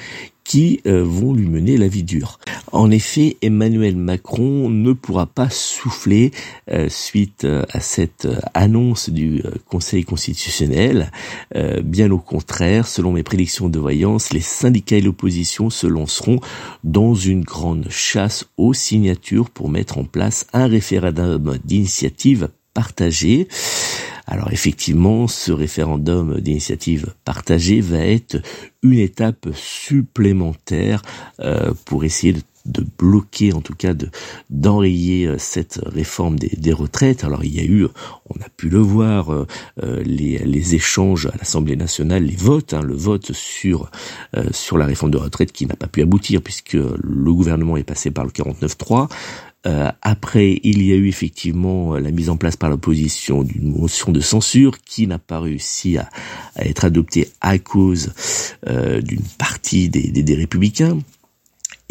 qui 0.43 0.81
euh, 0.85 1.03
vont 1.03 1.33
lui 1.33 1.47
mener 1.47 1.77
la 1.77 1.87
vie 1.87 2.03
dure. 2.03 2.39
En 2.71 2.91
effet, 2.91 3.37
Emmanuel 3.41 3.95
Macron 3.95 4.69
ne 4.69 4.91
pourra 4.91 5.25
pas 5.25 5.49
souffler 5.49 6.31
euh, 6.69 6.89
suite 6.89 7.45
euh, 7.45 7.63
à 7.71 7.79
cette 7.79 8.27
annonce 8.53 9.09
du 9.09 9.43
Conseil 9.69 10.03
constitutionnel. 10.03 11.11
bien 11.83 12.11
au 12.11 12.17
contraire, 12.17 12.87
selon 12.87 13.11
mes 13.13 13.23
prédictions 13.23 13.69
de 13.69 13.79
voyance, 13.79 14.33
les 14.33 14.41
syndicats 14.41 14.97
et 14.97 15.01
l'opposition 15.01 15.69
se 15.69 15.87
lanceront 15.87 16.39
dans 16.83 17.15
une 17.15 17.43
grande 17.43 17.87
chasse 17.89 18.45
aux 18.57 18.73
signatures 18.73 19.49
pour 19.49 19.69
mettre 19.69 19.97
en 19.97 20.03
place 20.03 20.47
un 20.53 20.67
référendum 20.67 21.57
d'initiative 21.63 22.49
partagée. 22.73 23.47
Alors 24.27 24.51
effectivement, 24.51 25.27
ce 25.27 25.51
référendum 25.51 26.39
d'initiative 26.39 27.13
partagée 27.25 27.81
va 27.81 27.99
être 27.99 28.37
une 28.83 28.99
étape 28.99 29.47
supplémentaire 29.53 31.01
euh, 31.39 31.73
pour 31.85 32.03
essayer 32.03 32.35
de 32.65 32.85
bloquer, 32.99 33.53
en 33.53 33.61
tout 33.61 33.73
cas 33.73 33.95
de 33.95 34.09
d'enrayer 34.51 35.25
euh, 35.25 35.37
cette 35.39 35.79
réforme 35.83 36.37
des, 36.37 36.73
retraites. 36.73 37.23
Alors 37.23 37.43
il 37.43 37.55
y 37.55 37.59
a 37.59 37.63
eu, 37.63 37.87
on 38.29 38.39
a 38.39 38.49
pu 38.55 38.69
le 38.69 38.77
voir, 38.77 39.33
euh, 39.33 39.45
les, 40.03 40.37
les 40.37 40.75
échanges 40.75 41.25
à 41.25 41.33
l'Assemblée 41.37 41.75
nationale, 41.75 42.23
les 42.23 42.35
votes, 42.35 42.73
hein, 42.73 42.81
le 42.81 42.95
vote 42.95 43.31
sur 43.33 43.89
sur 44.51 44.77
la 44.77 44.85
réforme 44.85 45.11
de 45.11 45.17
retraite 45.17 45.51
qui 45.51 45.65
n'a 45.65 45.75
pas 45.75 45.87
pu 45.87 46.01
aboutir 46.01 46.41
puisque 46.41 46.73
le 46.73 47.33
gouvernement 47.33 47.77
est 47.77 47.83
passé 47.83 48.11
par 48.11 48.25
le 48.25 48.31
49-3. 48.31 49.09
Euh, 49.67 49.91
après, 50.01 50.59
il 50.63 50.83
y 50.83 50.91
a 50.91 50.95
eu 50.95 51.07
effectivement 51.07 51.95
la 51.95 52.11
mise 52.11 52.29
en 52.29 52.37
place 52.37 52.55
par 52.55 52.69
l'opposition 52.69 53.43
d'une 53.43 53.77
motion 53.77 54.11
de 54.11 54.19
censure 54.19 54.79
qui 54.79 55.05
n'a 55.05 55.19
pas 55.19 55.39
réussi 55.39 55.97
à, 55.97 56.09
à, 56.55 56.65
être 56.65 56.85
adoptée 56.85 57.29
à 57.41 57.59
cause 57.59 58.11
euh, 58.67 59.01
d'une 59.01 59.21
partie 59.37 59.89
des, 59.89 60.09
des, 60.09 60.23
des 60.23 60.35
républicains. 60.35 60.97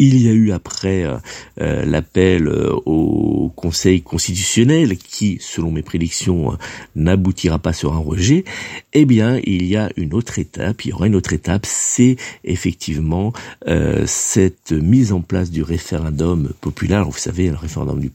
Il 0.02 0.16
y 0.16 0.30
a 0.30 0.32
eu 0.32 0.50
après 0.50 1.04
euh, 1.04 1.18
euh 1.60 1.84
l'appel 1.84 2.48
euh, 2.48 2.72
au 2.86 3.52
Conseil 3.54 4.00
constitutionnel 4.00 4.96
qui, 4.96 5.36
selon 5.42 5.70
mes 5.70 5.82
prédictions, 5.82 6.52
euh, 6.52 6.56
n'aboutira 6.96 7.58
pas 7.58 7.74
sur 7.74 7.92
un 7.92 7.98
rejet. 7.98 8.44
Eh 8.94 9.04
bien, 9.04 9.38
il 9.44 9.66
y 9.66 9.76
a 9.76 9.90
une 9.98 10.14
autre 10.14 10.38
étape, 10.38 10.86
il 10.86 10.88
y 10.88 10.92
aura 10.94 11.06
une 11.06 11.16
autre 11.16 11.34
étape, 11.34 11.66
c'est 11.66 12.16
effectivement 12.44 13.32
cette 14.06 14.72
mise 14.72 15.12
en 15.12 15.20
place 15.20 15.50
du 15.50 15.62
référendum 15.62 16.50
populaire. 16.60 17.04
vous 17.04 17.18
savez, 17.18 17.48
le 17.48 17.56
référendum 17.56 18.00
du 18.00 18.10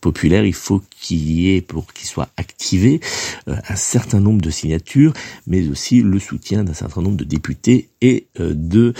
populaire, 0.00 0.44
il 0.44 0.54
faut 0.54 0.82
qu'il 0.98 1.30
y 1.30 1.54
ait, 1.54 1.60
pour 1.60 1.92
qu'il 1.92 2.06
soit 2.06 2.28
activé, 2.36 3.00
un 3.46 3.76
certain 3.76 4.20
nombre 4.20 4.40
de 4.40 4.50
signatures, 4.50 5.12
mais 5.46 5.68
aussi 5.68 6.00
le 6.00 6.18
soutien 6.18 6.64
d'un 6.64 6.74
certain 6.74 7.02
nombre 7.02 7.16
de 7.16 7.24
députés 7.24 7.88
et 8.00 8.26
de 8.38 8.94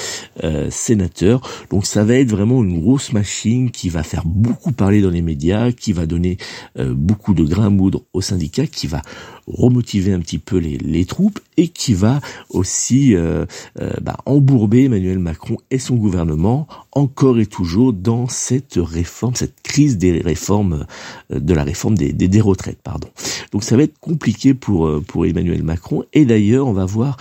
sénateurs. 0.70 1.40
Donc 1.70 1.86
ça 1.86 2.04
va 2.04 2.14
être 2.14 2.25
vraiment 2.26 2.62
une 2.62 2.80
grosse 2.80 3.12
machine 3.12 3.71
qui 3.71 3.88
va 3.88 4.02
faire 4.02 4.25
beaucoup 4.25 4.73
parler 4.73 5.00
dans 5.00 5.11
les 5.11 5.23
médias, 5.23 5.73
qui 5.73 5.92
va 5.92 6.06
donner 6.06 6.37
euh, 6.78 6.95
beaucoup 6.95 7.35
de 7.35 7.45
grains 7.45 7.66
à 7.66 7.71
moudre 7.71 8.02
aux 8.12 8.21
syndicats, 8.21 8.66
qui 8.66 8.87
va 8.87 9.02
remotiver 9.47 10.12
un 10.12 10.21
petit 10.21 10.38
peu 10.38 10.59
les, 10.59 10.76
les 10.78 11.04
troupes 11.04 11.38
et 11.56 11.68
qui 11.68 11.95
va 11.95 12.21
aussi 12.50 13.14
euh, 13.14 13.47
euh, 13.80 13.92
bah, 14.02 14.16
embourber 14.26 14.85
Emmanuel 14.85 15.18
Macron 15.18 15.56
et 15.71 15.78
son 15.78 15.95
gouvernement 15.95 16.66
encore 16.92 17.38
et 17.38 17.47
toujours 17.47 17.92
dans 17.92 18.28
cette 18.28 18.75
réforme, 18.76 19.35
cette 19.35 19.62
crise 19.62 19.99
des 19.99 20.21
réformes, 20.21 20.87
de 21.30 21.54
la 21.54 21.62
réforme 21.62 21.97
des, 21.97 22.12
des, 22.12 22.28
des 22.28 22.40
retraites, 22.40 22.80
pardon. 22.83 23.09
Donc 23.52 23.62
ça 23.62 23.76
va 23.76 23.85
être 23.85 23.99
compliqué 24.00 24.54
pour 24.54 25.02
pour 25.04 25.26
Emmanuel 25.26 25.62
Macron 25.62 26.04
et 26.12 26.25
d'ailleurs 26.25 26.66
on 26.66 26.73
va 26.73 26.85
voir 26.85 27.16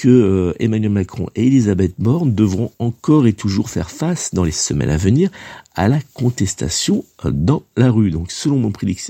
que 0.00 0.08
euh, 0.08 0.54
Emmanuel 0.60 0.92
Macron 0.92 1.26
et 1.34 1.46
Elisabeth 1.46 1.92
Borne 1.98 2.34
devront 2.34 2.72
encore 2.78 3.26
et 3.26 3.34
toujours 3.34 3.68
faire 3.68 3.90
face 3.90 4.32
dans 4.32 4.44
les 4.44 4.50
semaines 4.50 4.88
à 4.88 4.96
venir 4.96 5.28
à 5.74 5.88
la 5.88 5.98
contestation 6.14 7.04
euh, 7.26 7.30
dans 7.30 7.64
la 7.76 7.90
rue. 7.90 8.10
Donc 8.10 8.32
selon 8.32 8.58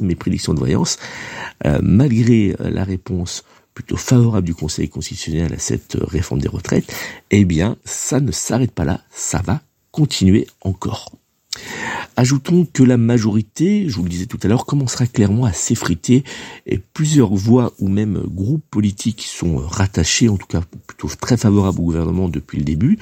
mes 0.03 0.17
prédictions 0.17 0.53
de 0.53 0.59
voyance, 0.59 0.99
euh, 1.65 1.79
malgré 1.81 2.57
la 2.59 2.83
réponse 2.83 3.45
plutôt 3.73 3.97
favorable 3.97 4.49
du 4.49 4.55
Conseil 4.55 4.89
constitutionnel 4.89 5.53
à 5.53 5.61
cette 5.61 5.97
réforme 6.01 6.41
des 6.41 6.49
retraites, 6.49 6.93
eh 7.31 7.45
bien 7.45 7.77
ça 7.85 8.19
ne 8.19 8.33
s'arrête 8.33 8.73
pas 8.73 8.85
là, 8.85 9.01
ça 9.13 9.41
va 9.45 9.61
continuer 9.93 10.49
encore. 10.61 11.20
Ajoutons 12.17 12.67
que 12.71 12.83
la 12.83 12.97
majorité, 12.97 13.89
je 13.89 13.97
vous 13.97 14.03
le 14.03 14.09
disais 14.09 14.27
tout 14.27 14.39
à 14.43 14.49
l'heure, 14.49 14.67
commencera 14.67 15.07
clairement 15.07 15.45
à 15.45 15.53
s'effriter 15.53 16.23
et 16.67 16.79
plusieurs 16.79 17.35
voix 17.35 17.73
ou 17.79 17.89
même 17.89 18.23
groupes 18.27 18.65
politiques 18.71 19.17
qui 19.17 19.29
sont 19.29 19.57
rattachés, 19.57 20.29
en 20.29 20.37
tout 20.37 20.47
cas 20.47 20.63
plutôt 20.87 21.09
très 21.21 21.37
favorables 21.37 21.81
au 21.81 21.85
gouvernement 21.85 22.29
depuis 22.29 22.59
le 22.59 22.65
début, 22.65 22.99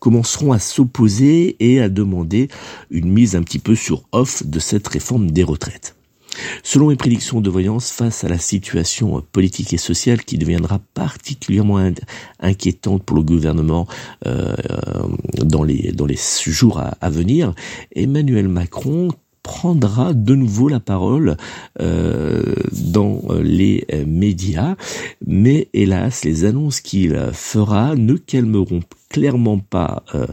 commenceront 0.00 0.52
à 0.52 0.58
s'opposer 0.58 1.56
et 1.60 1.80
à 1.80 1.88
demander 1.88 2.48
une 2.90 3.10
mise 3.10 3.36
un 3.36 3.42
petit 3.42 3.60
peu 3.60 3.74
sur 3.74 4.02
off 4.12 4.44
de 4.44 4.58
cette 4.58 4.88
réforme 4.88 5.30
des 5.30 5.44
retraites. 5.44 5.94
Selon 6.62 6.88
mes 6.88 6.96
prédictions 6.96 7.40
de 7.40 7.50
voyance, 7.50 7.90
face 7.90 8.24
à 8.24 8.28
la 8.28 8.38
situation 8.38 9.22
politique 9.32 9.72
et 9.72 9.78
sociale 9.78 10.24
qui 10.24 10.38
deviendra 10.38 10.80
particulièrement 10.94 11.92
inquiétante 12.40 13.02
pour 13.02 13.16
le 13.16 13.22
gouvernement 13.22 13.86
euh, 14.26 14.54
dans, 15.42 15.62
les, 15.62 15.94
jours 16.46 16.80
à 17.00 17.10
venir, 17.10 17.54
Emmanuel 17.94 18.48
Macron 18.48 19.08
prendra 19.46 20.12
de 20.12 20.34
nouveau 20.34 20.68
la 20.68 20.80
parole 20.80 21.36
euh, 21.80 22.42
dans 22.72 23.22
les 23.40 23.86
médias, 24.04 24.74
mais 25.24 25.68
hélas, 25.72 26.24
les 26.24 26.44
annonces 26.44 26.80
qu'il 26.80 27.16
fera 27.32 27.94
ne 27.94 28.14
calmeront 28.14 28.80
clairement 29.08 29.58
pas 29.58 30.02
euh, 30.14 30.26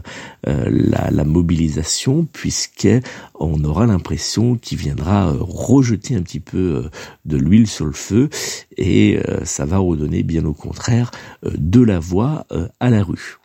euh, 0.46 0.68
la, 1.10 1.24
mobilisation 1.24 2.26
puisque 2.30 2.88
on 3.34 3.64
aura 3.64 3.86
l'impression 3.86 4.56
qu'il 4.56 4.78
viendra 4.78 5.28
euh, 5.28 5.36
rejeter 5.40 6.14
un 6.16 6.22
petit 6.22 6.40
peu 6.40 6.58
euh, 6.58 6.90
de 7.24 7.36
l'huile 7.36 7.66
sur 7.66 7.86
le 7.86 7.92
feu 7.92 8.28
et 8.76 9.18
ça 9.44 9.64
va 9.64 9.78
redonner 9.78 10.22
bien 10.22 10.44
au 10.44 10.52
contraire 10.52 11.10
de 11.44 11.80
la 11.80 11.98
voix 11.98 12.46
à 12.80 12.90
la 12.90 13.02
rue. 13.02 13.38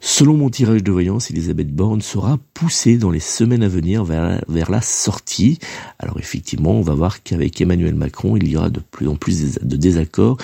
Selon 0.00 0.34
mon 0.34 0.48
tirage 0.50 0.82
de 0.82 0.92
voyance, 0.92 1.30
Elisabeth 1.30 1.74
Borne 1.74 2.02
sera 2.02 2.38
poussée 2.54 2.98
dans 2.98 3.10
les 3.10 3.20
semaines 3.20 3.62
à 3.62 3.68
venir 3.68 4.04
vers, 4.04 4.40
vers 4.48 4.70
la 4.70 4.80
sortie. 4.80 5.58
Alors 5.98 6.18
effectivement, 6.18 6.72
on 6.72 6.82
va 6.82 6.94
voir 6.94 7.22
qu'avec 7.22 7.60
Emmanuel 7.60 7.94
Macron, 7.94 8.36
il 8.36 8.48
y 8.48 8.56
aura 8.56 8.70
de 8.70 8.80
plus 8.80 9.08
en 9.08 9.16
plus 9.16 9.58
de 9.60 9.76
désaccords. 9.76 10.36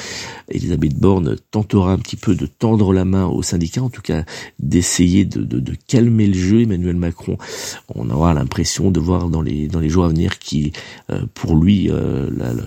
Elisabeth 0.48 0.94
Borne 0.94 1.36
tentera 1.50 1.92
un 1.92 1.98
petit 1.98 2.16
peu 2.16 2.34
de 2.34 2.46
tendre 2.46 2.92
la 2.92 3.04
main 3.04 3.26
aux 3.26 3.42
syndicats, 3.42 3.82
en 3.82 3.90
tout 3.90 4.02
cas 4.02 4.24
d'essayer 4.58 5.24
de, 5.24 5.42
de, 5.42 5.74
calmer 5.86 6.26
le 6.26 6.34
jeu. 6.34 6.62
Emmanuel 6.62 6.96
Macron, 6.96 7.38
on 7.94 8.10
aura 8.10 8.34
l'impression 8.34 8.90
de 8.90 9.00
voir 9.00 9.28
dans 9.28 9.42
les, 9.42 9.68
dans 9.68 9.80
les 9.80 9.88
jours 9.88 10.04
à 10.04 10.08
venir 10.08 10.38
qui, 10.38 10.72
euh, 11.10 11.20
pour 11.34 11.56
lui, 11.56 11.90
euh, 11.90 12.28
la, 12.36 12.52
la, 12.52 12.62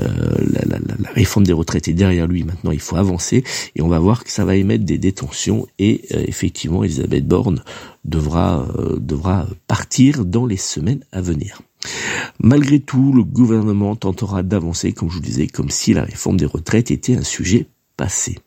euh, 0.00 0.36
la, 0.52 0.78
la, 0.78 1.10
réforme 1.10 1.46
des 1.46 1.52
retraites 1.52 1.88
est 1.88 1.92
derrière 1.92 2.26
lui. 2.26 2.44
Maintenant, 2.44 2.72
il 2.72 2.80
faut 2.80 2.96
avancer 2.96 3.44
et 3.76 3.82
on 3.82 3.88
va 3.88 3.98
voir 3.98 4.24
que 4.24 4.30
ça 4.30 4.44
va 4.44 4.56
émettre 4.56 4.84
des 4.84 4.98
détentions 4.98 5.66
et 5.78 5.91
et 5.92 6.04
euh, 6.14 6.24
effectivement 6.26 6.84
Elisabeth 6.84 7.26
Borne 7.26 7.62
devra, 8.04 8.66
euh, 8.78 8.98
devra 8.98 9.46
partir 9.66 10.24
dans 10.24 10.46
les 10.46 10.56
semaines 10.56 11.04
à 11.12 11.20
venir. 11.20 11.60
Malgré 12.40 12.80
tout, 12.80 13.12
le 13.12 13.24
gouvernement 13.24 13.96
tentera 13.96 14.42
d'avancer, 14.42 14.92
comme 14.92 15.10
je 15.10 15.16
vous 15.16 15.20
disais, 15.20 15.46
comme 15.46 15.70
si 15.70 15.94
la 15.94 16.04
réforme 16.04 16.36
des 16.36 16.46
retraites 16.46 16.90
était 16.90 17.16
un 17.16 17.22
sujet 17.22 17.66
passé. 17.96 18.38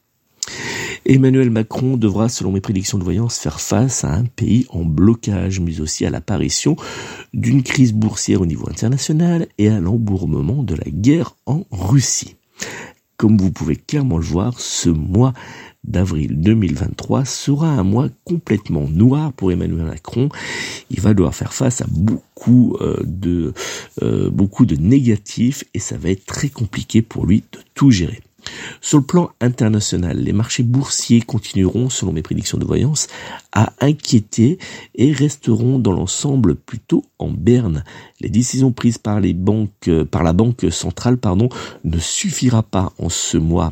Emmanuel 1.06 1.52
Macron 1.52 1.98
devra, 1.98 2.30
selon 2.30 2.52
mes 2.52 2.62
prédictions 2.62 2.98
de 2.98 3.04
voyance, 3.04 3.38
faire 3.38 3.62
face 3.62 4.04
à 4.04 4.14
un 4.14 4.26
pays 4.26 4.66
en 4.70 4.84
blocage, 4.84 5.60
mais 5.60 5.80
aussi 5.80 6.06
à 6.06 6.10
l'apparition 6.10 6.76
d'une 7.34 7.62
crise 7.62 7.94
boursière 7.94 8.42
au 8.42 8.46
niveau 8.46 8.68
international 8.70 9.48
et 9.60 9.70
à 9.70 9.80
l'embournement 9.80 10.64
de 10.64 10.74
la 10.76 10.90
guerre 10.90 11.36
en 11.46 11.64
Russie. 11.72 12.36
Comme 13.18 13.38
vous 13.38 13.52
pouvez 13.52 13.76
clairement 13.76 14.18
le 14.18 14.26
voir, 14.26 14.60
ce 14.60 14.90
mois 14.90 15.34
d'avril 15.88 16.40
2023 16.40 17.26
sera 17.26 17.68
un 17.68 17.84
mois 17.84 18.10
complètement 18.24 18.88
noir 18.90 19.34
pour 19.34 19.52
Emmanuel 19.52 19.86
Macron. 19.86 20.30
Il 20.90 21.02
va 21.02 21.14
devoir 21.14 21.36
faire 21.36 21.54
face 21.54 21.82
à 21.82 21.86
beaucoup 21.90 22.78
euh, 22.82 22.98
de 23.04 23.54
euh, 24.02 24.30
beaucoup 24.30 24.66
de 24.66 24.76
négatifs 24.76 25.64
et 25.74 25.80
ça 25.80 25.98
va 25.98 26.10
être 26.10 26.26
très 26.26 26.50
compliqué 26.50 27.02
pour 27.02 27.26
lui 27.26 27.44
de 27.52 27.60
tout 27.74 27.92
gérer. 27.92 28.22
Sur 28.82 29.00
le 29.00 29.04
plan 29.04 29.32
international, 29.42 30.20
les 30.20 30.34
marchés 30.34 30.64
boursiers 30.64 31.22
continueront, 31.22 31.90
selon 31.90 32.12
mes 32.12 32.22
prédictions 32.22 32.58
de 32.58 32.66
voyance, 32.66 33.08
à 33.52 33.74
inquiéter 33.82 34.60
et 34.94 35.12
resteront 35.12 35.80
dans 35.80 35.94
l'ensemble 35.94 36.56
plutôt 36.56 37.04
en 37.18 37.30
berne. 37.30 37.84
Les 38.22 38.30
décisions 38.30 38.72
prises 38.72 38.98
par 38.98 39.20
les 39.20 39.34
banques, 39.34 39.90
par 40.12 40.24
la 40.24 40.34
banque 40.34 40.68
centrale, 40.70 41.18
pardon, 41.18 41.50
ne 41.84 41.98
suffira 41.98 42.64
pas 42.64 42.94
en 43.00 43.10
ce 43.10 43.38
mois 43.38 43.72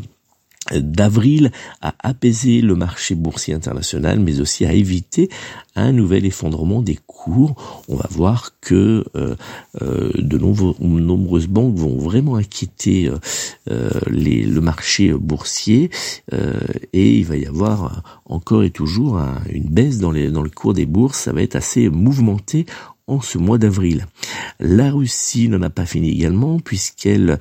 d'avril 0.71 1.51
à 1.81 1.93
apaiser 1.99 2.61
le 2.61 2.75
marché 2.75 3.15
boursier 3.15 3.53
international, 3.53 4.19
mais 4.19 4.39
aussi 4.39 4.65
à 4.65 4.73
éviter 4.73 5.29
un 5.75 5.91
nouvel 5.91 6.25
effondrement 6.25 6.81
des 6.81 6.97
cours. 7.07 7.83
On 7.89 7.95
va 7.95 8.07
voir 8.11 8.51
que 8.61 9.03
euh, 9.15 9.35
euh, 9.81 10.11
de 10.15 10.37
nombreuses 10.37 11.47
banques 11.47 11.75
vont 11.75 11.97
vraiment 11.97 12.35
inquiéter 12.35 13.11
euh, 13.69 13.89
les, 14.07 14.43
le 14.43 14.61
marché 14.61 15.11
boursier 15.13 15.89
et 16.93 17.17
il 17.17 17.25
va 17.25 17.35
y 17.35 17.45
avoir 17.45 18.21
encore 18.25 18.63
et 18.63 18.71
toujours 18.71 19.19
une 19.49 19.65
baisse 19.65 19.99
dans, 19.99 20.11
les, 20.11 20.31
dans 20.31 20.41
le 20.41 20.49
cours 20.49 20.73
des 20.73 20.85
bourses. 20.85 21.19
Ça 21.19 21.33
va 21.33 21.41
être 21.41 21.55
assez 21.55 21.89
mouvementé 21.89 22.65
en 23.07 23.21
ce 23.21 23.37
mois 23.37 23.57
d'avril. 23.57 24.07
La 24.59 24.91
Russie 24.91 25.49
n'en 25.49 25.61
a 25.61 25.69
pas 25.69 25.85
fini 25.85 26.11
également 26.11 26.59
puisqu'elle, 26.59 27.39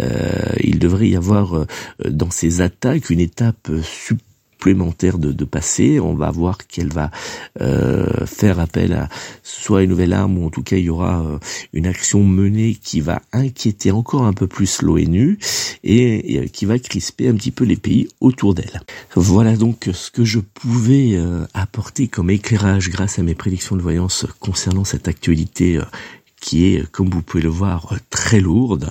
euh, 0.00 0.52
il 0.60 0.78
devrait 0.78 1.08
y 1.08 1.16
avoir 1.16 1.56
euh, 1.56 1.66
dans 2.08 2.30
ces 2.30 2.60
attaques 2.60 3.10
une 3.10 3.20
étape 3.20 3.70
supplémentaire 3.82 4.33
de, 4.72 5.32
de 5.32 5.44
passer. 5.44 6.00
On 6.00 6.14
va 6.14 6.30
voir 6.30 6.58
qu'elle 6.66 6.92
va 6.92 7.10
euh, 7.60 8.26
faire 8.26 8.60
appel 8.60 8.92
à 8.92 9.08
soit 9.42 9.82
une 9.82 9.90
nouvelle 9.90 10.12
arme 10.12 10.38
ou 10.38 10.46
en 10.46 10.50
tout 10.50 10.62
cas 10.62 10.76
il 10.76 10.84
y 10.84 10.90
aura 10.90 11.20
euh, 11.20 11.38
une 11.72 11.86
action 11.86 12.24
menée 12.24 12.74
qui 12.74 13.00
va 13.00 13.20
inquiéter 13.32 13.90
encore 13.90 14.24
un 14.24 14.32
peu 14.32 14.46
plus 14.46 14.82
l'ONU 14.82 15.38
et, 15.82 16.36
et, 16.36 16.48
qui 16.48 16.64
va 16.64 16.78
crisper 16.78 17.28
un 17.28 17.34
petit 17.34 17.50
peu 17.50 17.64
les 17.64 17.76
pays 17.76 18.08
autour 18.20 18.54
d'elle. 18.54 18.80
Voilà 19.14 19.56
donc 19.56 19.90
ce 19.92 20.10
que 20.10 20.24
je 20.24 20.40
pouvais 20.40 21.18
apporter 21.52 22.08
comme 22.08 22.30
éclairage 22.30 22.90
grâce 22.90 23.18
à 23.18 23.22
mes 23.22 23.34
prédictions 23.34 23.76
de 23.76 23.82
voyance 23.82 24.26
concernant 24.40 24.84
cette 24.84 25.08
actualité 25.08 25.80
qui 26.44 26.66
est, 26.66 26.86
comme 26.90 27.08
vous 27.08 27.22
pouvez 27.22 27.42
le 27.42 27.48
voir, 27.48 27.94
très 28.10 28.38
lourde. 28.38 28.90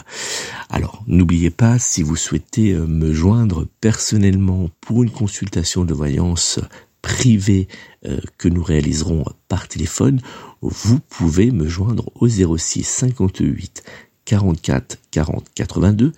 Alors, 0.71 1.03
n'oubliez 1.05 1.51
pas, 1.51 1.77
si 1.77 2.01
vous 2.01 2.15
souhaitez 2.15 2.71
euh, 2.71 2.87
me 2.87 3.13
joindre 3.13 3.67
personnellement 3.79 4.71
pour 4.81 5.03
une 5.03 5.11
consultation 5.11 5.85
de 5.85 5.93
voyance 5.93 6.59
privée 7.03 7.67
euh, 8.07 8.19
que 8.39 8.49
nous 8.49 8.63
réaliserons 8.63 9.23
par 9.49 9.67
téléphone, 9.67 10.19
vous 10.63 10.97
pouvez 10.97 11.51
me 11.51 11.69
joindre 11.69 12.09
au 12.15 12.27
06 12.27 12.83
58 12.83 13.83
44 14.25 14.97
40 15.11 15.45
82, 15.53 16.11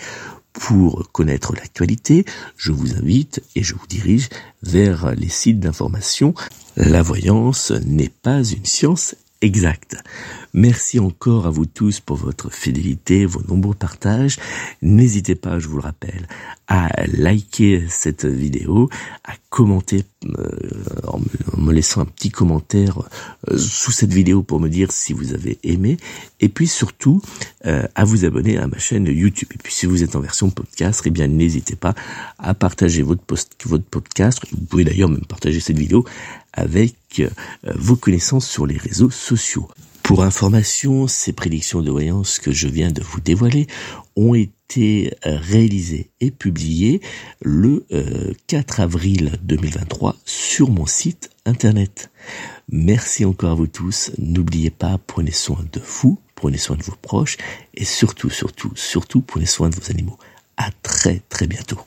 Pour 0.52 1.10
connaître 1.12 1.54
l'actualité, 1.54 2.24
je 2.56 2.72
vous 2.72 2.94
invite 2.94 3.42
et 3.54 3.62
je 3.62 3.74
vous 3.74 3.86
dirige 3.88 4.28
vers 4.62 5.14
les 5.14 5.28
sites 5.28 5.60
d'information. 5.60 6.34
La 6.76 7.02
voyance 7.02 7.70
n'est 7.70 8.08
pas 8.08 8.42
une 8.42 8.64
science 8.64 9.14
exact. 9.40 9.96
Merci 10.54 10.98
encore 10.98 11.46
à 11.46 11.50
vous 11.50 11.66
tous 11.66 12.00
pour 12.00 12.16
votre 12.16 12.50
fidélité, 12.50 13.26
vos 13.26 13.42
nombreux 13.48 13.74
partages. 13.74 14.38
N'hésitez 14.82 15.34
pas, 15.34 15.58
je 15.58 15.68
vous 15.68 15.76
le 15.76 15.82
rappelle, 15.82 16.26
à 16.68 16.88
liker 17.06 17.84
cette 17.88 18.24
vidéo, 18.24 18.88
à 19.24 19.32
commenter 19.50 20.04
euh, 20.26 20.48
en, 21.06 21.20
me, 21.58 21.72
laissant 21.72 22.00
un 22.00 22.04
petit 22.06 22.30
commentaire 22.30 23.02
euh, 23.50 23.58
sous 23.58 23.92
cette 23.92 24.12
vidéo 24.12 24.42
pour 24.42 24.58
me 24.58 24.68
dire 24.68 24.90
si 24.90 25.12
vous 25.12 25.34
avez 25.34 25.58
aimé, 25.62 25.96
et 26.40 26.48
puis 26.48 26.66
surtout 26.66 27.22
euh, 27.66 27.86
à 27.94 28.04
vous 28.04 28.24
abonner 28.24 28.58
à 28.58 28.66
ma 28.66 28.78
chaîne 28.78 29.06
YouTube. 29.06 29.48
Et 29.54 29.58
puis 29.58 29.72
si 29.72 29.86
vous 29.86 30.02
êtes 30.02 30.16
en 30.16 30.20
version 30.20 30.50
podcast, 30.50 31.02
eh 31.04 31.10
bien 31.10 31.26
n'hésitez 31.26 31.76
pas 31.76 31.94
à 32.38 32.54
partager 32.54 33.02
votre, 33.02 33.22
votre 33.66 33.84
podcast. 33.84 34.40
Vous 34.50 34.64
pouvez 34.64 34.84
d'ailleurs 34.84 35.10
même 35.10 35.24
partager 35.26 35.60
cette 35.60 35.78
vidéo 35.78 36.04
avec 36.52 37.22
vos 37.74 37.96
connaissances 37.96 38.48
sur 38.48 38.66
les 38.66 38.76
réseaux 38.76 39.10
sociaux. 39.10 39.68
Pour 40.08 40.22
information, 40.22 41.06
ces 41.06 41.34
prédictions 41.34 41.82
de 41.82 41.90
voyance 41.90 42.38
que 42.38 42.50
je 42.50 42.66
viens 42.66 42.90
de 42.90 43.02
vous 43.02 43.20
dévoiler 43.20 43.66
ont 44.16 44.34
été 44.34 45.12
euh, 45.26 45.36
réalisées 45.36 46.08
et 46.22 46.30
publiées 46.30 47.02
le 47.42 47.84
4 48.46 48.80
euh, 48.80 48.84
avril 48.84 49.32
2023 49.42 50.16
sur 50.24 50.70
mon 50.70 50.86
site 50.86 51.28
internet. 51.44 52.10
Merci 52.70 53.26
encore 53.26 53.50
à 53.50 53.54
vous 53.54 53.66
tous. 53.66 54.10
N'oubliez 54.16 54.70
pas, 54.70 54.96
prenez 54.96 55.30
soin 55.30 55.62
de 55.74 55.82
vous, 55.86 56.18
prenez 56.34 56.56
soin 56.56 56.76
de 56.76 56.82
vos 56.84 56.96
proches 57.02 57.36
et 57.74 57.84
surtout, 57.84 58.30
surtout, 58.30 58.72
surtout, 58.76 59.20
prenez 59.20 59.44
soin 59.44 59.68
de 59.68 59.76
vos 59.76 59.90
animaux. 59.90 60.16
À 60.56 60.70
très 60.82 61.20
très 61.28 61.46
bientôt. 61.46 61.80